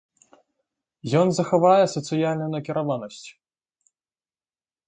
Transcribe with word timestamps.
Ён 1.21 1.27
захавае 1.39 1.83
сацыяльную 1.95 2.49
накіраванасць. 2.57 3.23